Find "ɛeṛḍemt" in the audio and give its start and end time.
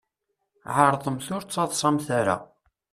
0.77-1.27